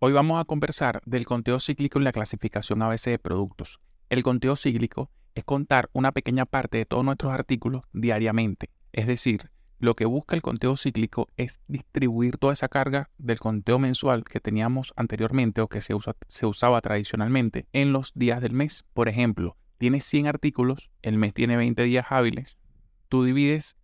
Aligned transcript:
Hoy 0.00 0.12
vamos 0.12 0.40
a 0.40 0.44
conversar 0.44 1.02
del 1.06 1.26
conteo 1.26 1.58
cíclico 1.58 1.98
y 1.98 2.04
la 2.04 2.12
clasificación 2.12 2.82
ABC 2.82 3.06
de 3.06 3.18
productos. 3.18 3.80
El 4.10 4.22
conteo 4.22 4.54
cíclico 4.54 5.10
es 5.34 5.42
contar 5.42 5.90
una 5.92 6.12
pequeña 6.12 6.46
parte 6.46 6.78
de 6.78 6.86
todos 6.86 7.04
nuestros 7.04 7.32
artículos 7.32 7.82
diariamente. 7.92 8.70
Es 8.92 9.08
decir, 9.08 9.50
lo 9.80 9.96
que 9.96 10.04
busca 10.04 10.36
el 10.36 10.42
conteo 10.42 10.76
cíclico 10.76 11.26
es 11.36 11.60
distribuir 11.66 12.38
toda 12.38 12.52
esa 12.52 12.68
carga 12.68 13.10
del 13.18 13.40
conteo 13.40 13.80
mensual 13.80 14.22
que 14.22 14.38
teníamos 14.38 14.92
anteriormente 14.94 15.62
o 15.62 15.66
que 15.66 15.80
se, 15.80 15.96
se 16.28 16.46
usaba 16.46 16.80
tradicionalmente 16.80 17.66
en 17.72 17.92
los 17.92 18.12
días 18.14 18.40
del 18.40 18.52
mes. 18.52 18.84
Por 18.94 19.08
ejemplo, 19.08 19.56
tienes 19.78 20.04
100 20.04 20.28
artículos, 20.28 20.92
el 21.02 21.18
mes 21.18 21.34
tiene 21.34 21.56
20 21.56 21.82
días 21.82 22.06
hábiles, 22.10 22.56
tú 23.08 23.24
divides 23.24 23.76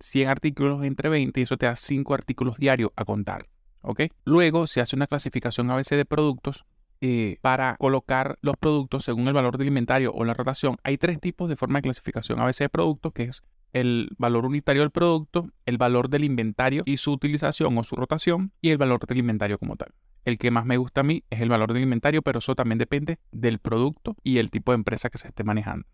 100 0.00 0.30
artículos 0.30 0.82
entre 0.82 1.08
20 1.08 1.38
y 1.38 1.42
eso 1.44 1.56
te 1.56 1.66
da 1.66 1.76
5 1.76 2.12
artículos 2.12 2.56
diarios 2.56 2.90
a 2.96 3.04
contar. 3.04 3.46
¿Ok? 3.82 4.02
Luego 4.24 4.66
se 4.66 4.80
hace 4.80 4.96
una 4.96 5.06
clasificación 5.06 5.70
ABC 5.70 5.90
de 5.90 6.04
productos 6.04 6.64
eh, 7.00 7.38
para 7.40 7.76
colocar 7.76 8.38
los 8.42 8.56
productos 8.56 9.04
según 9.04 9.26
el 9.26 9.34
valor 9.34 9.56
del 9.56 9.68
inventario 9.68 10.12
o 10.12 10.24
la 10.24 10.34
rotación. 10.34 10.76
Hay 10.82 10.98
tres 10.98 11.18
tipos 11.18 11.48
de 11.48 11.56
forma 11.56 11.78
de 11.78 11.84
clasificación 11.84 12.40
ABC 12.40 12.58
de 12.58 12.68
productos, 12.68 13.12
que 13.12 13.22
es 13.24 13.42
el 13.72 14.10
valor 14.18 14.44
unitario 14.44 14.82
del 14.82 14.90
producto, 14.90 15.50
el 15.64 15.78
valor 15.78 16.10
del 16.10 16.24
inventario 16.24 16.82
y 16.84 16.98
su 16.98 17.12
utilización 17.12 17.78
o 17.78 17.82
su 17.84 17.96
rotación, 17.96 18.52
y 18.60 18.70
el 18.70 18.78
valor 18.78 19.06
del 19.06 19.18
inventario 19.18 19.58
como 19.58 19.76
tal. 19.76 19.92
El 20.26 20.36
que 20.36 20.50
más 20.50 20.66
me 20.66 20.76
gusta 20.76 21.00
a 21.00 21.04
mí 21.04 21.24
es 21.30 21.40
el 21.40 21.48
valor 21.48 21.72
del 21.72 21.84
inventario, 21.84 22.20
pero 22.20 22.40
eso 22.40 22.54
también 22.54 22.78
depende 22.78 23.18
del 23.32 23.58
producto 23.58 24.16
y 24.22 24.36
el 24.36 24.50
tipo 24.50 24.72
de 24.72 24.76
empresa 24.76 25.08
que 25.08 25.18
se 25.18 25.28
esté 25.28 25.42
manejando 25.44 25.86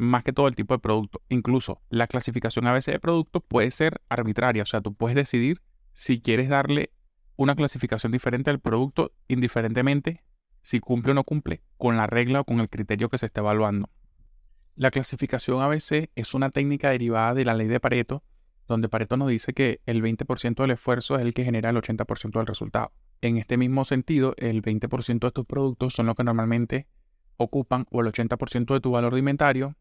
más 0.00 0.24
que 0.24 0.32
todo 0.32 0.48
el 0.48 0.56
tipo 0.56 0.74
de 0.74 0.78
producto. 0.78 1.20
Incluso 1.28 1.80
la 1.90 2.06
clasificación 2.06 2.66
ABC 2.66 2.86
de 2.86 2.98
producto 2.98 3.40
puede 3.40 3.70
ser 3.70 4.00
arbitraria, 4.08 4.62
o 4.62 4.66
sea, 4.66 4.80
tú 4.80 4.94
puedes 4.94 5.14
decidir 5.14 5.60
si 5.94 6.20
quieres 6.20 6.48
darle 6.48 6.90
una 7.40 7.54
clasificación 7.54 8.12
diferente 8.12 8.50
al 8.50 8.60
producto 8.60 9.12
indiferentemente 9.26 10.22
si 10.60 10.78
cumple 10.78 11.12
o 11.12 11.14
no 11.14 11.24
cumple 11.24 11.62
con 11.78 11.96
la 11.96 12.06
regla 12.06 12.40
o 12.40 12.44
con 12.44 12.60
el 12.60 12.68
criterio 12.68 13.08
que 13.08 13.16
se 13.16 13.24
está 13.24 13.40
evaluando. 13.40 13.88
La 14.76 14.90
clasificación 14.90 15.62
ABC 15.62 16.10
es 16.14 16.34
una 16.34 16.50
técnica 16.50 16.90
derivada 16.90 17.32
de 17.32 17.46
la 17.46 17.54
ley 17.54 17.66
de 17.66 17.80
Pareto, 17.80 18.22
donde 18.68 18.90
Pareto 18.90 19.16
nos 19.16 19.30
dice 19.30 19.54
que 19.54 19.80
el 19.86 20.02
20% 20.02 20.54
del 20.56 20.72
esfuerzo 20.72 21.16
es 21.16 21.22
el 21.22 21.32
que 21.32 21.44
genera 21.44 21.70
el 21.70 21.76
80% 21.76 22.32
del 22.32 22.46
resultado. 22.46 22.92
En 23.22 23.38
este 23.38 23.56
mismo 23.56 23.86
sentido, 23.86 24.34
el 24.36 24.60
20% 24.60 25.20
de 25.20 25.30
tus 25.30 25.46
productos 25.46 25.94
son 25.94 26.04
los 26.04 26.16
que 26.16 26.24
normalmente 26.24 26.88
ocupan 27.38 27.86
o 27.90 28.02
el 28.02 28.12
80% 28.12 28.74
de 28.74 28.80
tu 28.80 28.90
valor 28.90 29.14
de 29.14 29.20
inventario 29.20 29.76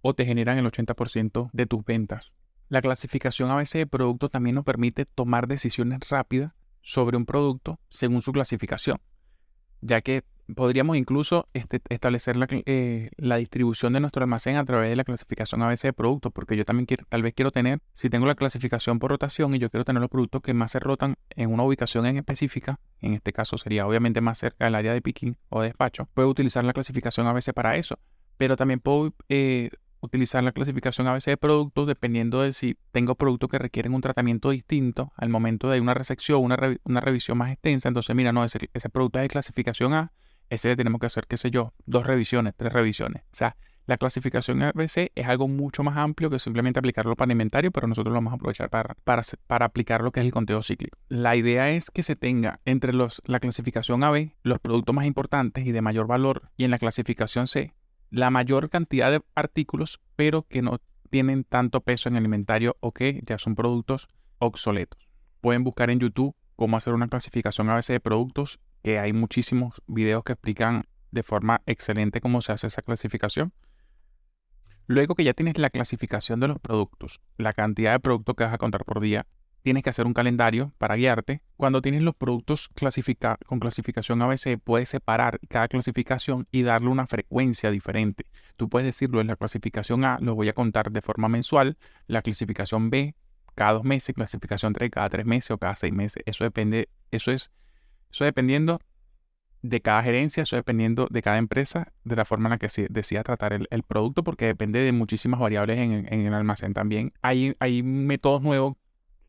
o 0.00 0.14
te 0.14 0.26
generan 0.26 0.58
el 0.58 0.66
80% 0.66 1.50
de 1.52 1.66
tus 1.66 1.84
ventas. 1.84 2.36
La 2.68 2.80
clasificación 2.82 3.50
ABC 3.50 3.78
de 3.78 3.86
productos 3.88 4.30
también 4.30 4.54
nos 4.54 4.64
permite 4.64 5.06
tomar 5.06 5.48
decisiones 5.48 6.08
rápidas 6.08 6.52
sobre 6.84 7.16
un 7.16 7.26
producto 7.26 7.80
según 7.88 8.20
su 8.20 8.30
clasificación, 8.30 9.00
ya 9.80 10.02
que 10.02 10.22
podríamos 10.54 10.96
incluso 10.96 11.48
este, 11.54 11.80
establecer 11.88 12.36
eh, 12.66 13.10
la, 13.16 13.36
distribución 13.36 13.94
de 13.94 14.00
nuestro 14.00 14.22
almacén 14.22 14.56
a 14.56 14.64
través 14.64 14.90
de 14.90 14.96
la 14.96 15.04
clasificación 15.04 15.62
ABC 15.62 15.82
de 15.82 15.92
productos, 15.94 16.32
porque 16.32 16.56
yo 16.56 16.64
también 16.64 16.84
quiero, 16.86 17.06
tal 17.08 17.22
vez 17.22 17.32
quiero 17.34 17.50
tener, 17.50 17.80
si 17.94 18.10
tengo 18.10 18.26
la 18.26 18.34
clasificación 18.34 18.98
por 18.98 19.10
rotación 19.10 19.54
y 19.54 19.58
yo 19.58 19.70
quiero 19.70 19.84
tener 19.84 20.02
los 20.02 20.10
productos 20.10 20.42
que 20.42 20.52
más 20.52 20.72
se 20.72 20.80
rotan 20.80 21.16
en 21.30 21.50
una 21.50 21.62
ubicación 21.62 22.04
en 22.06 22.18
específica, 22.18 22.78
en 23.00 23.14
este 23.14 23.32
caso 23.32 23.56
sería 23.56 23.86
obviamente 23.86 24.20
más 24.20 24.38
cerca 24.38 24.66
del 24.66 24.74
área 24.74 24.92
de 24.92 25.00
picking 25.00 25.36
o 25.48 25.62
de 25.62 25.68
despacho, 25.68 26.08
puedo 26.12 26.28
utilizar 26.28 26.64
la 26.64 26.74
clasificación 26.74 27.26
ABC 27.26 27.54
para 27.54 27.76
eso, 27.78 27.98
pero 28.36 28.56
también 28.56 28.80
puedo 28.80 29.14
eh, 29.30 29.70
utilizar 30.04 30.42
la 30.44 30.52
clasificación 30.52 31.06
ABC 31.06 31.24
de 31.24 31.36
productos 31.36 31.86
dependiendo 31.86 32.42
de 32.42 32.52
si 32.52 32.76
tengo 32.92 33.14
productos 33.14 33.50
que 33.50 33.58
requieren 33.58 33.94
un 33.94 34.00
tratamiento 34.00 34.50
distinto 34.50 35.12
al 35.16 35.28
momento 35.28 35.70
de 35.70 35.80
una 35.80 35.94
resección, 35.94 36.42
una, 36.42 36.56
una 36.84 37.00
revisión 37.00 37.38
más 37.38 37.50
extensa. 37.50 37.88
Entonces, 37.88 38.14
mira, 38.14 38.32
no, 38.32 38.44
ese, 38.44 38.68
producto 38.92 39.18
es 39.18 39.24
de 39.24 39.28
clasificación 39.28 39.94
A, 39.94 40.12
ese 40.50 40.68
le 40.68 40.76
tenemos 40.76 41.00
que 41.00 41.06
hacer, 41.06 41.26
qué 41.26 41.36
sé 41.36 41.50
yo, 41.50 41.72
dos 41.86 42.06
revisiones, 42.06 42.54
tres 42.56 42.72
revisiones. 42.72 43.22
O 43.24 43.36
sea, 43.36 43.56
la 43.86 43.98
clasificación 43.98 44.62
ABC 44.62 45.10
es 45.14 45.26
algo 45.26 45.46
mucho 45.46 45.82
más 45.82 45.98
amplio 45.98 46.30
que 46.30 46.38
simplemente 46.38 46.78
aplicarlo 46.78 47.16
para 47.16 47.32
inventario, 47.32 47.70
pero 47.70 47.86
nosotros 47.86 48.12
lo 48.12 48.16
vamos 48.16 48.32
a 48.32 48.36
aprovechar 48.36 48.70
para, 48.70 48.94
para, 49.04 49.22
para 49.46 49.66
aplicar 49.66 50.02
lo 50.02 50.10
que 50.10 50.20
es 50.20 50.26
el 50.26 50.32
conteo 50.32 50.62
cíclico. 50.62 50.98
La 51.08 51.36
idea 51.36 51.70
es 51.70 51.90
que 51.90 52.02
se 52.02 52.16
tenga 52.16 52.60
entre 52.64 52.94
los, 52.94 53.20
la 53.26 53.40
clasificación 53.40 54.02
AB 54.02 54.32
los 54.42 54.58
productos 54.58 54.94
más 54.94 55.04
importantes 55.04 55.66
y 55.66 55.72
de 55.72 55.82
mayor 55.82 56.06
valor 56.06 56.50
y 56.56 56.64
en 56.64 56.70
la 56.70 56.78
clasificación 56.78 57.46
C 57.46 57.74
la 58.14 58.30
mayor 58.30 58.70
cantidad 58.70 59.10
de 59.10 59.22
artículos, 59.34 60.00
pero 60.14 60.46
que 60.46 60.62
no 60.62 60.80
tienen 61.10 61.42
tanto 61.42 61.80
peso 61.80 62.08
en 62.08 62.14
el 62.14 62.46
o 62.78 62.92
que 62.92 63.20
ya 63.26 63.38
son 63.38 63.56
productos 63.56 64.08
obsoletos. 64.38 65.08
Pueden 65.40 65.64
buscar 65.64 65.90
en 65.90 65.98
YouTube 65.98 66.36
cómo 66.54 66.76
hacer 66.76 66.94
una 66.94 67.08
clasificación 67.08 67.70
a 67.70 67.74
veces 67.74 67.94
de 67.94 68.00
productos, 68.00 68.60
que 68.84 69.00
hay 69.00 69.12
muchísimos 69.12 69.82
videos 69.88 70.22
que 70.22 70.34
explican 70.34 70.84
de 71.10 71.24
forma 71.24 71.62
excelente 71.66 72.20
cómo 72.20 72.40
se 72.40 72.52
hace 72.52 72.68
esa 72.68 72.82
clasificación. 72.82 73.52
Luego 74.86 75.16
que 75.16 75.24
ya 75.24 75.34
tienes 75.34 75.58
la 75.58 75.70
clasificación 75.70 76.38
de 76.38 76.46
los 76.46 76.60
productos, 76.60 77.20
la 77.36 77.52
cantidad 77.52 77.92
de 77.92 78.00
productos 78.00 78.36
que 78.36 78.44
vas 78.44 78.54
a 78.54 78.58
contar 78.58 78.84
por 78.84 79.00
día, 79.00 79.26
tienes 79.64 79.82
que 79.82 79.90
hacer 79.90 80.06
un 80.06 80.12
calendario 80.12 80.72
para 80.76 80.94
guiarte. 80.94 81.40
Cuando 81.56 81.80
tienes 81.80 82.02
los 82.02 82.14
productos 82.14 82.68
con 83.46 83.60
clasificación 83.60 84.20
ABC, 84.20 84.58
puedes 84.62 84.90
separar 84.90 85.40
cada 85.48 85.68
clasificación 85.68 86.46
y 86.52 86.62
darle 86.62 86.90
una 86.90 87.06
frecuencia 87.06 87.70
diferente. 87.70 88.26
Tú 88.56 88.68
puedes 88.68 88.84
decirlo 88.84 89.22
en 89.22 89.26
la 89.26 89.36
clasificación 89.36 90.04
A, 90.04 90.18
lo 90.20 90.34
voy 90.34 90.50
a 90.50 90.52
contar 90.52 90.92
de 90.92 91.00
forma 91.00 91.30
mensual, 91.30 91.78
la 92.06 92.20
clasificación 92.20 92.90
B 92.90 93.14
cada 93.54 93.72
dos 93.72 93.84
meses, 93.84 94.14
clasificación 94.14 94.74
3 94.74 94.90
cada 94.90 95.08
tres 95.08 95.24
meses 95.24 95.50
o 95.50 95.58
cada 95.58 95.76
seis 95.76 95.94
meses. 95.94 96.22
Eso 96.26 96.44
depende, 96.44 96.90
eso 97.10 97.32
es, 97.32 97.50
eso 98.12 98.24
dependiendo 98.24 98.80
de 99.62 99.80
cada 99.80 100.02
gerencia, 100.02 100.42
eso 100.42 100.56
dependiendo 100.56 101.08
de 101.10 101.22
cada 101.22 101.38
empresa, 101.38 101.92
de 102.02 102.16
la 102.16 102.26
forma 102.26 102.48
en 102.48 102.50
la 102.50 102.58
que 102.58 102.68
se 102.68 102.86
decida 102.90 103.22
tratar 103.22 103.54
el, 103.54 103.82
producto, 103.84 104.24
porque 104.24 104.44
depende 104.44 104.80
de 104.80 104.92
muchísimas 104.92 105.40
variables 105.40 105.78
en, 105.78 106.12
el 106.12 106.34
almacén 106.34 106.74
también. 106.74 107.14
Hay, 107.22 107.54
hay 107.60 107.82
métodos 107.82 108.42
nuevos 108.42 108.76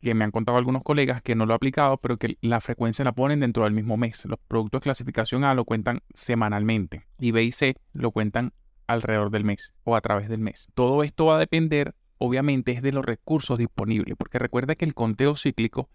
que 0.06 0.14
me 0.14 0.24
han 0.24 0.30
contado 0.30 0.60
algunos 0.60 0.84
colegas 0.84 1.24
que 1.24 1.34
no 1.34 1.48
lo 1.48 1.54
he 1.54 1.56
aplicado, 1.56 1.98
pero 1.98 2.18
que 2.18 2.38
la 2.42 2.62
frecuencia 2.62 3.04
la 3.04 3.14
ponen 3.14 3.40
dentro 3.40 3.64
del 3.64 3.74
mismo 3.74 3.98
mes. 3.98 4.24
Los 4.26 4.38
productos 4.48 4.82
de 4.82 4.84
clasificación 4.84 5.44
A 5.44 5.56
lo 5.56 5.66
cuentan 5.66 6.02
semanalmente 6.14 7.08
y 7.18 7.32
B 7.32 7.44
y 7.44 7.52
C 7.52 7.76
lo 7.92 8.12
cuentan 8.12 8.54
alrededor 8.86 9.32
del 9.32 9.46
mes 9.46 9.74
o 9.84 9.96
a 9.96 10.02
través 10.02 10.30
del 10.30 10.42
mes. 10.42 10.68
Todo 10.76 11.02
esto 11.02 11.26
va 11.26 11.38
a 11.38 11.40
depender, 11.40 11.96
obviamente, 12.20 12.72
es 12.72 12.84
de 12.84 12.92
los 12.92 13.04
recursos 13.04 13.58
disponibles, 13.58 14.16
porque 14.16 14.38
recuerda 14.38 14.76
que 14.76 14.86
el 14.86 14.94
conteo 14.94 15.36
cíclico 15.36 15.90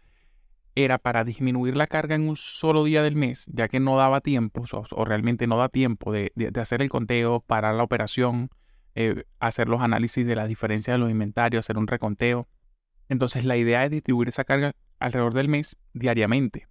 era 0.75 0.99
para 0.99 1.23
disminuir 1.23 1.77
la 1.77 1.87
carga 1.87 2.17
en 2.17 2.29
un 2.29 2.35
solo 2.35 2.83
día 2.83 3.05
del 3.05 3.15
mes, 3.15 3.47
ya 3.53 3.69
que 3.69 3.79
no 3.79 3.97
daba 3.97 4.21
tiempo 4.23 4.65
o, 4.91 5.05
realmente 5.05 5.47
no 5.47 5.57
da 5.57 5.69
tiempo 5.69 6.11
de, 6.11 6.33
hacer 6.61 6.83
el 6.83 6.89
conteo, 6.89 7.45
parar 7.47 7.77
la 7.77 7.85
operación, 7.85 8.51
eh, 8.97 9.23
hacer 9.39 9.69
los 9.69 9.81
análisis 9.83 10.27
de 10.27 10.35
la 10.35 10.49
diferencia 10.49 10.95
de 10.95 10.99
los 10.99 11.13
inventarios, 11.13 11.65
hacer 11.65 11.79
un 11.79 11.87
reconteo. 11.87 12.49
Entonces 13.11 13.45
la 13.45 13.57
idea 13.57 13.85
es 13.85 13.91
distribuir 13.91 14.29
esa 14.29 14.45
carga 14.45 14.73
alrededor 15.01 15.35
del 15.35 15.49
mes 15.49 15.77
diariamente. 15.93 16.69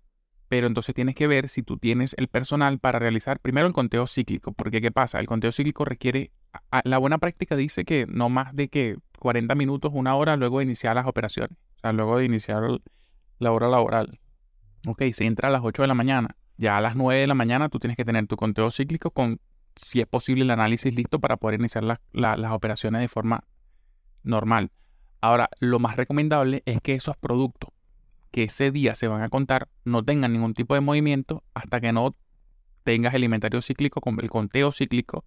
Pero 0.48 0.68
entonces 0.68 0.96
tienes 0.96 1.14
que 1.14 1.28
ver 1.28 1.50
si 1.50 1.64
tú 1.64 1.78
tienes 1.78 2.16
el 2.18 2.30
personal 2.30 2.80
para 2.80 2.98
realizar 2.98 3.40
primero 3.42 3.68
el 3.68 3.74
conteo 3.74 4.08
cíclico. 4.08 4.54
Porque 4.54 4.80
¿qué 4.80 4.90
pasa? 4.90 5.20
El 5.20 5.28
conteo 5.28 5.52
cíclico 5.52 5.84
requiere, 5.84 6.32
la 6.86 6.98
buena 6.98 7.18
práctica 7.18 7.58
dice 7.58 7.84
que 7.84 8.08
no 8.08 8.30
más 8.30 8.56
de 8.56 8.70
que 8.70 8.98
40 9.20 9.54
minutos, 9.54 9.92
una 9.94 10.16
hora 10.16 10.38
luego 10.38 10.60
de 10.60 10.64
iniciar 10.64 10.96
las 10.96 11.08
operaciones. 11.08 11.58
O 11.76 11.80
sea, 11.82 11.92
luego 11.92 12.18
de 12.18 12.26
iniciar 12.26 12.64
la 13.38 13.52
hora 13.52 13.68
laboral. 13.68 14.22
Ok, 14.88 15.04
se 15.12 15.26
entra 15.26 15.50
a 15.50 15.52
las 15.52 15.62
8 15.62 15.82
de 15.82 15.88
la 15.90 15.94
mañana. 15.94 16.38
Ya 16.56 16.78
a 16.78 16.82
las 16.82 16.96
9 16.96 17.20
de 17.20 17.28
la 17.28 17.36
mañana 17.36 17.68
tú 17.68 17.80
tienes 17.80 17.98
que 17.98 18.06
tener 18.06 18.26
tu 18.28 18.38
conteo 18.38 18.72
cíclico 18.72 19.12
con, 19.12 19.42
si 19.76 20.00
es 20.00 20.08
posible, 20.08 20.46
el 20.46 20.52
análisis 20.52 20.96
listo 20.96 21.20
para 21.20 21.36
poder 21.36 21.60
iniciar 21.60 21.84
las 21.84 22.52
operaciones 22.52 23.02
de 23.02 23.10
forma 23.10 23.44
normal. 24.24 24.72
Ahora, 25.22 25.50
lo 25.60 25.80
más 25.80 25.96
recomendable 25.96 26.64
es 26.66 26.82
que 26.82 26.94
esos 26.94 27.18
productos 27.18 27.72
que 28.32 28.44
ese 28.44 28.72
día 28.72 28.96
se 28.96 29.08
van 29.08 29.22
a 29.22 29.30
contar 29.30 29.68
no 29.86 30.04
tengan 30.04 30.34
ningún 30.34 30.54
tipo 30.54 30.76
de 30.76 30.82
movimiento 30.82 31.44
hasta 31.54 31.82
que 31.82 31.92
no 31.92 32.16
tengas 32.84 33.14
el 33.14 33.24
inventario 33.24 33.62
cíclico 33.62 34.02
el 34.20 34.30
conteo 34.30 34.72
cíclico 34.72 35.24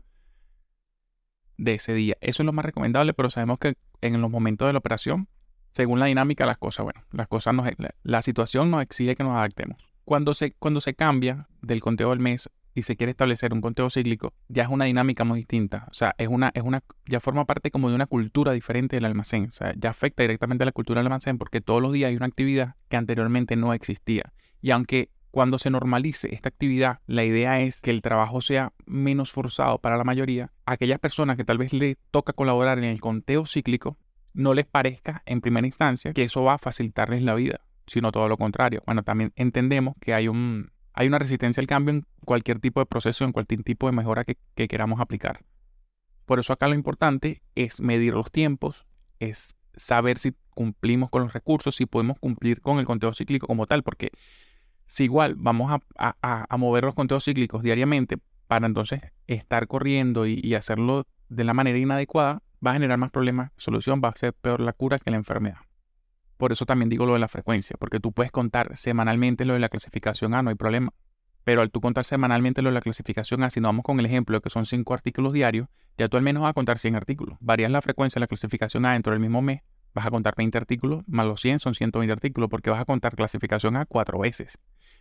de 1.59 1.75
ese 1.75 1.95
día. 1.95 2.17
Eso 2.21 2.43
es 2.43 2.47
lo 2.47 2.53
más 2.53 2.65
recomendable, 2.65 3.15
pero 3.15 3.31
sabemos 3.31 3.59
que 3.59 3.77
en 4.01 4.21
los 4.21 4.31
momentos 4.31 4.67
de 4.67 4.73
la 4.73 4.79
operación, 4.79 5.29
según 5.73 6.01
la 6.01 6.07
dinámica, 6.07 6.47
las 6.47 6.59
cosas, 6.59 6.85
bueno, 6.85 7.05
las 7.13 7.29
cosas 7.29 7.55
nos, 7.55 7.67
la, 8.03 8.23
situación 8.23 8.71
nos 8.71 8.83
exige 8.83 9.15
que 9.15 9.23
nos 9.23 9.37
adaptemos. 9.37 9.79
Cuando 10.05 10.35
se, 10.35 10.53
cuando 10.53 10.81
se 10.81 10.95
cambia 10.95 11.49
del 11.61 11.81
conteo 11.81 12.11
del 12.11 12.19
mes 12.19 12.51
y 12.75 12.83
se 12.83 12.97
quiere 12.97 13.11
establecer 13.11 13.53
un 13.53 13.61
conteo 13.61 13.91
cíclico, 13.91 14.33
ya 14.49 14.65
es 14.65 14.69
una 14.69 14.87
dinámica 14.87 15.25
muy 15.25 15.41
distinta. 15.41 15.87
O 15.91 15.95
sea, 15.95 16.15
es 16.19 16.29
una, 16.29 16.51
es 16.55 16.63
una, 16.63 16.83
ya 17.07 17.21
forma 17.21 17.45
parte 17.45 17.71
como 17.71 17.89
de 17.89 17.95
una 17.95 18.07
cultura 18.07 18.53
diferente 18.53 18.97
del 18.97 19.05
almacén. 19.05 19.47
O 19.47 19.53
sea, 19.53 19.75
ya 19.77 19.91
afecta 19.91 20.23
directamente 20.23 20.65
a 20.65 20.67
la 20.67 20.73
cultura 20.73 21.01
del 21.01 21.07
almacén 21.07 21.39
porque 21.39 21.61
todos 21.61 21.83
los 21.83 21.93
días 21.93 22.09
hay 22.09 22.17
una 22.17 22.27
actividad 22.27 22.77
que 22.89 22.97
anteriormente 22.97 23.57
no 23.57 23.75
existía. 23.75 24.33
Y 24.61 24.71
aunque 24.71 25.11
cuando 25.33 25.59
se 25.59 25.71
normalice 25.71 26.35
esta 26.35 26.51
actividad, 26.51 27.01
la 27.07 27.25
idea 27.25 27.61
es 27.61 27.81
que 27.81 27.91
el 27.91 28.03
trabajo 28.03 28.43
sea 28.43 28.73
menos 28.85 29.33
forzado 29.33 29.79
para 29.79 29.97
la 29.97 30.05
mayoría, 30.05 30.53
aquellas 30.67 30.99
personas 30.99 31.39
que 31.39 31.45
tal 31.45 31.59
vez 31.59 31.73
le 31.73 31.97
toca 32.11 32.35
colaborar 32.35 32.79
en 32.79 32.85
el 32.85 33.01
conteo 33.01 33.47
cíclico, 33.47 33.99
no 34.35 34.53
les 34.55 34.67
parezca 34.67 35.23
en 35.25 35.41
primera 35.41 35.67
instancia 35.67 36.13
que 36.13 36.25
eso 36.25 36.43
va 36.43 36.55
a 36.55 36.59
facilitarles 36.59 37.23
la 37.23 37.35
vida, 37.35 37.61
sino 37.87 38.13
todo 38.13 38.29
lo 38.29 38.37
contrario. 38.37 38.83
Bueno, 38.85 39.03
también 39.03 39.33
entendemos 39.35 39.95
que 40.01 40.13
hay 40.13 40.29
un, 40.29 40.71
hay 40.93 41.07
una 41.07 41.19
resistencia 41.19 41.61
al 41.61 41.67
cambio 41.67 41.95
en 41.95 42.07
cualquier 42.25 42.59
tipo 42.61 42.81
de 42.81 42.87
proceso, 42.87 43.25
en 43.25 43.33
cualquier 43.33 43.63
tipo 43.63 43.87
de 43.87 43.93
mejora 43.93 44.25
que, 44.25 44.37
que 44.55 44.69
queramos 44.69 45.01
aplicar. 45.01 45.41
Por 46.25 46.39
eso 46.39 46.53
acá 46.53 46.69
lo 46.69 46.75
importante 46.75 47.43
es 47.55 47.81
medir 47.81 48.15
los 48.15 48.31
tiempos, 48.31 48.87
es 49.19 49.57
saber 49.77 50.19
si 50.19 50.35
cumplimos 50.51 51.11
con 51.11 51.23
los 51.23 51.33
recursos, 51.33 51.75
si 51.75 51.87
podemos 51.87 52.19
cumplir 52.19 52.61
con 52.61 52.79
el 52.79 52.87
conteo 52.87 53.13
cíclico 53.13 53.47
como 53.47 53.67
tal, 53.67 53.83
porque 53.83 54.13
si 54.87 55.05
igual 55.05 55.35
vamos 55.37 55.81
a, 55.97 56.57
mover 56.59 56.85
los 56.85 56.95
conteos 56.95 57.25
cíclicos 57.25 57.63
diariamente 57.63 58.19
para 58.47 58.67
entonces 58.67 59.01
estar 59.27 59.67
corriendo 59.67 60.27
y, 60.27 60.55
hacerlo 60.55 61.07
de 61.29 61.45
la 61.45 61.55
manera 61.55 61.79
inadecuada, 61.79 62.43
va 62.65 62.73
a 62.73 62.75
generar 62.75 62.99
más 62.99 63.11
problemas. 63.11 63.53
Solución 63.57 64.03
va 64.05 64.11
a 64.11 64.17
ser 64.17 64.35
peor 64.35 64.61
la 64.61 64.75
cura 64.75 64.99
que 64.99 65.11
la 65.11 65.17
enfermedad. 65.17 65.59
Por 66.37 66.53
eso 66.53 66.67
también 66.67 66.89
digo 66.91 67.07
lo 67.07 67.15
de 67.15 67.21
la 67.21 67.29
frecuencia, 67.29 67.77
porque 67.79 68.01
tú 68.01 68.13
puedes 68.13 68.33
contar 68.33 68.77
semanalmente 68.77 69.45
lo 69.45 69.55
de 69.55 69.61
la 69.61 69.69
clasificación 69.69 70.35
A, 70.35 70.43
no 70.43 70.51
hay 70.51 70.57
problema. 70.57 70.93
Pero 71.45 71.63
al 71.63 71.71
tú 71.71 71.81
contar 71.81 72.05
semanalmente 72.05 72.63
lo 72.63 72.71
de 72.71 72.75
la 72.75 72.81
clasificación 72.81 73.43
A, 73.43 73.51
si 73.51 73.61
no 73.61 73.69
vamos 73.69 73.85
con 73.85 73.99
el 73.99 74.07
ejemplo 74.07 74.37
de 74.37 74.43
que 74.43 74.51
son 74.51 74.67
5 74.67 74.95
artículos 74.95 75.33
diarios, 75.33 75.69
ya 75.99 76.09
tú 76.09 76.17
al 76.17 76.23
menos 76.23 76.43
vas 76.43 76.51
a 76.51 76.55
contar 76.55 76.79
100 76.79 76.97
artículos. 76.97 77.37
Varías 77.41 77.71
la 77.71 77.83
frecuencia 77.83 78.19
de 78.19 78.25
la 78.25 78.29
clasificación 78.29 78.87
A 78.87 78.93
dentro 78.93 79.13
del 79.13 79.21
mismo 79.21 79.43
mes, 79.43 79.63
vas 79.95 80.07
a 80.07 80.11
contar 80.11 80.35
20 80.37 80.57
artículos, 80.59 81.03
más 81.07 81.27
los 81.27 81.41
100 81.41 81.59
son 81.59 81.75
120 81.75 82.13
artículos, 82.13 82.49
porque 82.49 82.71
vas 82.71 82.81
a 82.81 82.85
contar 82.85 83.17
clasificación 83.17 83.77
A 83.77 83.87
cuatro 83.87 84.19
veces. 84.19 84.59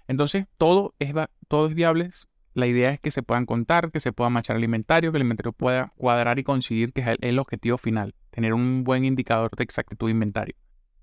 Entonces, 0.08 0.46
todo 0.58 0.94
es, 1.00 1.14
todo 1.48 1.68
es 1.68 1.76
viable. 1.76 2.10
La 2.54 2.68
idea 2.68 2.90
es 2.92 3.00
que 3.00 3.12
se 3.12 3.24
puedan 3.24 3.46
contar, 3.46 3.92
que 3.92 4.02
se 4.02 4.12
pueda 4.12 4.30
machar 4.30 4.58
el 4.58 4.64
inventario, 4.64 5.12
que 5.12 5.18
el 5.18 5.24
inventario 5.24 5.54
pueda 5.54 5.94
cuadrar 5.96 6.38
y 6.38 6.44
conseguir 6.44 6.92
que 6.92 7.02
es 7.02 7.08
el, 7.22 7.40
objetivo 7.40 7.78
final, 7.78 8.14
tener 8.30 8.54
un 8.54 8.84
buen 8.84 9.06
indicador 9.06 9.52
de 9.56 9.64
exactitud 9.64 10.08
de 10.08 10.12
inventario. 10.12 10.56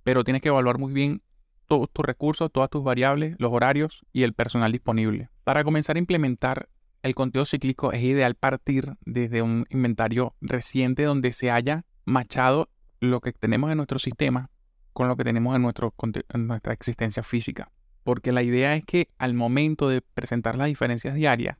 Pero 0.04 0.24
tienes 0.24 0.42
que 0.42 0.48
evaluar 0.48 0.78
muy 0.78 0.92
bien 0.92 1.22
todos 1.68 1.90
tus 1.92 2.04
recursos, 2.04 2.50
todas 2.50 2.70
tus 2.70 2.82
variables, 2.82 3.36
los 3.38 3.52
horarios 3.52 4.04
y 4.12 4.24
el 4.24 4.32
personal 4.32 4.72
disponible. 4.72 5.28
Para 5.44 5.62
comenzar 5.62 5.96
a 5.96 6.00
implementar 6.00 6.68
el 7.02 7.14
conteo 7.14 7.44
cíclico 7.44 7.92
es 7.92 8.02
ideal 8.02 8.34
partir 8.34 8.96
desde 9.04 9.42
un 9.42 9.66
inventario 9.70 10.34
reciente 10.40 11.04
donde 11.04 11.32
se 11.32 11.50
haya 11.50 11.84
machado 12.04 12.68
lo 13.00 13.20
que 13.20 13.32
tenemos 13.32 13.70
en 13.70 13.76
nuestro 13.76 13.98
sistema 13.98 14.50
con 14.92 15.06
lo 15.06 15.16
que 15.16 15.22
tenemos 15.22 15.54
en, 15.54 15.62
nuestra 15.62 16.72
existencia 16.72 17.22
física. 17.22 17.70
Porque 18.02 18.32
la 18.32 18.42
idea 18.42 18.74
es 18.74 18.84
que 18.84 19.08
al 19.18 19.32
momento 19.32 19.88
de 19.88 20.00
presentar 20.00 20.58
las 20.58 20.66
diferencias 20.66 21.14
diarias, 21.14 21.56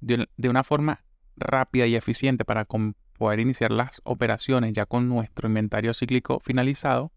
de, 0.00 0.26
una 0.48 0.62
forma 0.62 1.02
rápida 1.36 1.86
y 1.86 1.96
eficiente 1.96 2.44
para 2.44 2.66
poder 2.66 3.40
iniciar 3.40 3.70
las 3.70 4.02
operaciones 4.04 4.74
ya 4.74 4.84
con 4.84 5.08
nuestro 5.08 5.48
inventario 5.48 5.94
cíclico 5.94 6.38
finalizado, 6.40 7.12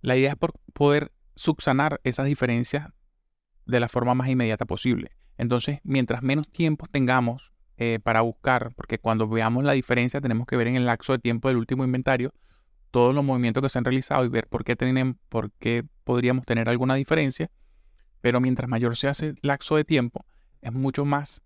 la 0.00 0.16
idea 0.16 0.32
es 0.32 0.38
poder 0.72 1.12
subsanar 1.34 2.00
esas 2.04 2.26
diferencias 2.26 2.88
de 3.66 3.80
la 3.80 3.88
forma 3.88 4.14
más 4.14 4.28
inmediata 4.28 4.64
posible. 4.64 5.12
Entonces, 5.38 5.78
mientras 5.82 6.22
menos 6.22 6.48
tiempo 6.48 6.86
tengamos 6.86 7.52
eh, 7.76 7.98
para 8.02 8.20
buscar, 8.20 8.72
porque 8.74 8.98
cuando 8.98 9.28
veamos 9.28 9.64
la 9.64 9.72
diferencia 9.72 10.20
tenemos 10.20 10.46
que 10.46 10.56
ver 10.56 10.68
en 10.68 10.76
el 10.76 10.86
lapso 10.86 11.12
de 11.12 11.18
tiempo 11.18 11.48
del 11.48 11.56
último 11.56 11.84
inventario 11.84 12.32
todos 12.90 13.14
los 13.14 13.24
movimientos 13.24 13.62
que 13.62 13.68
se 13.70 13.78
han 13.78 13.84
realizado 13.84 14.24
y 14.24 14.28
ver 14.28 14.46
por 14.48 14.64
qué, 14.64 14.76
tienen, 14.76 15.18
por 15.28 15.50
qué 15.52 15.84
podríamos 16.04 16.44
tener 16.44 16.68
alguna 16.68 16.94
diferencia 16.94 17.50
pero 18.22 18.40
mientras 18.40 18.70
mayor 18.70 18.96
se 18.96 19.08
hace 19.08 19.26
el 19.26 19.38
lapso 19.42 19.76
de 19.76 19.84
tiempo, 19.84 20.24
es 20.62 20.72
mucho 20.72 21.04
más 21.04 21.42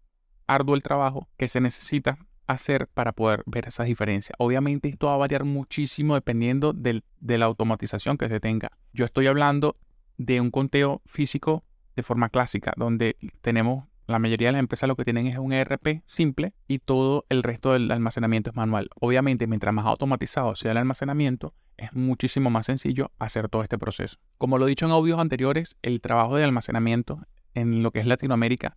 arduo 0.47 0.77
el 0.77 0.82
trabajo 0.82 1.29
que 1.37 1.49
se 1.49 1.61
necesita 1.61 2.19
hacer 2.46 2.88
para 2.88 3.12
poder 3.12 3.43
ver 3.46 3.66
esas 3.66 3.87
diferencias. 3.87 4.34
Obviamente 4.38 4.88
esto 4.88 5.08
va 5.08 5.14
a 5.14 5.19
variar 5.19 5.44
muchísimo 5.44 6.14
dependiendo 6.14 6.72
de 6.72 7.02
la 7.38 7.44
automatización 7.44 8.19
que 8.19 8.28
se 8.28 8.40
tenga. 8.40 8.72
Yo 8.93 9.04
estoy 9.04 9.26
hablando 9.26 9.76
de 10.19 10.40
un 10.40 10.50
conteo 10.50 11.02
físico 11.06 11.64
de 11.94 12.02
forma 12.02 12.28
clásica, 12.28 12.72
donde 12.76 13.16
tenemos 13.40 13.87
la 14.06 14.20
mayoría 14.20 14.48
de 14.48 14.52
las 14.52 14.60
empresas 14.60 14.87
lo 14.87 14.94
que 14.94 15.04
tienen 15.04 15.26
es 15.26 15.37
un 15.38 15.52
ERP 15.52 16.02
simple 16.06 16.52
y 16.69 16.78
todo 16.78 17.26
el 17.28 17.43
resto 17.43 17.72
del 17.72 17.90
almacenamiento 17.90 18.50
es 18.50 18.56
manual. 18.56 18.88
Obviamente, 19.00 19.48
mientras 19.48 19.75
más 19.75 19.84
automatizado 19.84 20.54
sea 20.54 20.70
el 20.70 20.76
almacenamiento, 20.76 21.54
es 21.76 21.93
muchísimo 21.93 22.48
más 22.48 22.66
sencillo 22.66 23.10
hacer 23.19 23.48
todo 23.48 23.62
este 23.62 23.78
proceso. 23.78 24.19
Como 24.38 24.58
lo 24.58 24.66
he 24.66 24.69
dicho 24.69 24.87
en 24.87 24.93
audios 24.93 25.19
anteriores, 25.19 25.76
el 25.82 26.00
trabajo 26.00 26.37
de 26.37 26.44
almacenamiento 26.44 27.26
en 27.54 27.82
lo 27.82 27.90
que 27.90 28.00
es 28.00 28.06
Latinoamérica 28.06 28.76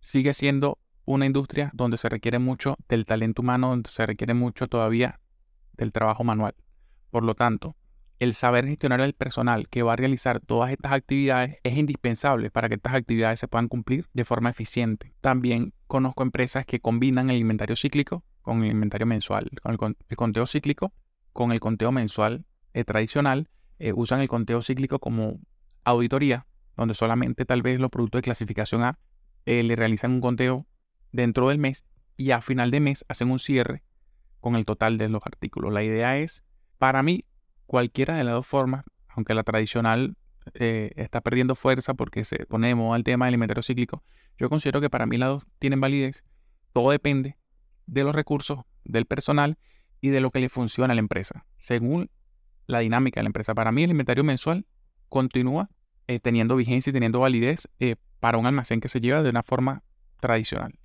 sigue 0.00 0.34
siendo 0.34 0.78
una 1.04 1.26
industria 1.26 1.70
donde 1.74 1.96
se 1.96 2.08
requiere 2.08 2.38
mucho 2.38 2.76
del 2.88 3.04
talento 3.04 3.42
humano, 3.42 3.70
donde 3.70 3.90
se 3.90 4.06
requiere 4.06 4.34
mucho 4.34 4.68
todavía 4.68 5.20
del 5.72 5.92
trabajo 5.92 6.24
manual. 6.24 6.54
Por 7.10 7.24
lo 7.24 7.34
tanto, 7.34 7.76
el 8.20 8.34
saber 8.34 8.66
gestionar 8.66 9.00
el 9.00 9.14
personal 9.14 9.68
que 9.68 9.82
va 9.82 9.94
a 9.94 9.96
realizar 9.96 10.40
todas 10.40 10.70
estas 10.70 10.92
actividades 10.92 11.56
es 11.64 11.76
indispensable 11.76 12.50
para 12.50 12.68
que 12.68 12.74
estas 12.74 12.94
actividades 12.94 13.40
se 13.40 13.48
puedan 13.48 13.68
cumplir 13.68 14.06
de 14.12 14.26
forma 14.26 14.50
eficiente. 14.50 15.14
También 15.22 15.72
conozco 15.86 16.22
empresas 16.22 16.66
que 16.66 16.80
combinan 16.80 17.30
el 17.30 17.38
inventario 17.38 17.76
cíclico 17.76 18.22
con 18.42 18.62
el 18.62 18.72
inventario 18.72 19.06
mensual, 19.06 19.50
con 19.62 19.72
el, 19.72 20.16
conteo 20.16 20.46
cíclico 20.46 20.92
con 21.32 21.52
el 21.52 21.60
conteo 21.60 21.92
mensual 21.92 22.44
eh, 22.74 22.84
tradicional, 22.84 23.48
eh, 23.78 23.92
usan 23.94 24.20
el 24.20 24.28
conteo 24.28 24.60
cíclico 24.60 24.98
como 24.98 25.40
auditoría, 25.84 26.46
donde 26.76 26.94
solamente 26.94 27.46
tal 27.46 27.62
vez 27.62 27.80
los 27.80 27.90
productos 27.90 28.18
de 28.18 28.22
clasificación 28.22 28.82
A 28.82 28.98
eh, 29.46 29.62
le 29.62 29.76
realizan 29.76 30.12
un 30.12 30.20
conteo 30.20 30.66
dentro 31.12 31.48
del 31.48 31.58
mes 31.58 31.84
y 32.16 32.30
a 32.32 32.40
final 32.40 32.70
de 32.70 32.80
mes 32.80 33.04
hacen 33.08 33.30
un 33.30 33.38
cierre 33.38 33.82
con 34.40 34.56
el 34.56 34.64
total 34.64 34.98
de 34.98 35.08
los 35.08 35.22
artículos. 35.24 35.72
La 35.72 35.82
idea 35.82 36.18
es, 36.18 36.44
para 36.78 37.02
mí, 37.02 37.24
cualquiera 37.66 38.16
de 38.16 38.24
las 38.24 38.34
dos 38.34 38.46
formas, 38.46 38.84
aunque 39.08 39.34
la 39.34 39.42
tradicional 39.42 40.16
está 40.54 41.20
perdiendo 41.20 41.54
fuerza 41.54 41.94
porque 41.94 42.24
se 42.24 42.46
pone 42.46 42.68
de 42.68 42.74
moda 42.74 42.96
el 42.96 43.04
tema 43.04 43.26
del 43.26 43.34
inventario 43.34 43.62
cíclico, 43.62 44.02
yo 44.38 44.48
considero 44.48 44.80
que 44.80 44.90
para 44.90 45.06
mí 45.06 45.18
las 45.18 45.28
dos 45.28 45.46
tienen 45.58 45.80
validez. 45.80 46.24
Todo 46.72 46.90
depende 46.90 47.36
de 47.86 48.04
los 48.04 48.14
recursos, 48.14 48.60
del 48.84 49.06
personal 49.06 49.58
y 50.00 50.08
de 50.08 50.20
lo 50.20 50.30
que 50.30 50.40
le 50.40 50.48
funciona 50.48 50.92
a 50.92 50.94
la 50.94 51.00
empresa, 51.00 51.44
según 51.58 52.10
la 52.66 52.80
dinámica 52.80 53.20
de 53.20 53.24
la 53.24 53.28
empresa. 53.28 53.54
Para 53.54 53.72
mí 53.72 53.82
el 53.82 53.90
inventario 53.90 54.24
mensual 54.24 54.66
continúa 55.08 55.68
eh, 56.06 56.20
teniendo 56.20 56.56
vigencia 56.56 56.90
y 56.90 56.94
teniendo 56.94 57.20
validez 57.20 57.68
eh, 57.78 57.96
para 58.18 58.38
un 58.38 58.46
almacén 58.46 58.80
que 58.80 58.88
se 58.88 59.00
lleva 59.00 59.22
de 59.22 59.30
una 59.30 59.42
forma 59.42 59.82
tradicional. 60.20 60.78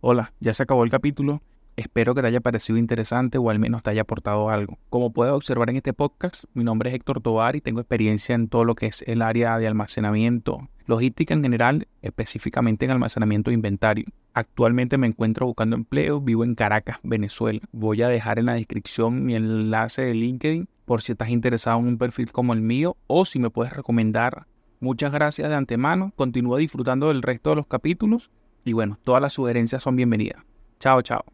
Hola, 0.00 0.32
ya 0.38 0.54
se 0.54 0.62
acabó 0.62 0.84
el 0.84 0.90
capítulo. 0.90 1.42
Espero 1.74 2.14
que 2.14 2.20
te 2.20 2.28
haya 2.28 2.40
parecido 2.40 2.78
interesante 2.78 3.36
o 3.36 3.50
al 3.50 3.58
menos 3.58 3.82
te 3.82 3.90
haya 3.90 4.02
aportado 4.02 4.48
algo. 4.48 4.78
Como 4.90 5.12
puedes 5.12 5.32
observar 5.32 5.70
en 5.70 5.76
este 5.76 5.92
podcast, 5.92 6.44
mi 6.54 6.62
nombre 6.62 6.88
es 6.88 6.94
Héctor 6.94 7.20
Tovar 7.20 7.56
y 7.56 7.60
tengo 7.60 7.80
experiencia 7.80 8.36
en 8.36 8.46
todo 8.46 8.64
lo 8.64 8.76
que 8.76 8.86
es 8.86 9.02
el 9.08 9.22
área 9.22 9.58
de 9.58 9.66
almacenamiento, 9.66 10.68
logística 10.86 11.34
en 11.34 11.42
general, 11.42 11.88
específicamente 12.00 12.84
en 12.84 12.92
almacenamiento 12.92 13.50
de 13.50 13.56
inventario. 13.56 14.04
Actualmente 14.34 14.98
me 14.98 15.08
encuentro 15.08 15.46
buscando 15.46 15.74
empleo, 15.74 16.20
vivo 16.20 16.44
en 16.44 16.54
Caracas, 16.54 17.00
Venezuela. 17.02 17.60
Voy 17.72 18.00
a 18.02 18.08
dejar 18.08 18.38
en 18.38 18.46
la 18.46 18.54
descripción 18.54 19.24
mi 19.24 19.34
enlace 19.34 20.02
de 20.02 20.14
LinkedIn 20.14 20.68
por 20.84 21.02
si 21.02 21.10
estás 21.10 21.30
interesado 21.30 21.80
en 21.80 21.88
un 21.88 21.98
perfil 21.98 22.30
como 22.30 22.52
el 22.52 22.62
mío 22.62 22.96
o 23.08 23.24
si 23.24 23.40
me 23.40 23.50
puedes 23.50 23.72
recomendar. 23.72 24.46
Muchas 24.78 25.10
gracias 25.10 25.48
de 25.48 25.56
antemano, 25.56 26.12
continúa 26.14 26.58
disfrutando 26.58 27.08
del 27.08 27.22
resto 27.22 27.50
de 27.50 27.56
los 27.56 27.66
capítulos 27.66 28.30
y 28.68 28.72
bueno, 28.72 28.98
todas 29.04 29.22
las 29.22 29.32
sugerencias 29.32 29.82
son 29.82 29.96
bienvenidas. 29.96 30.42
Chao, 30.78 31.02
chao. 31.02 31.24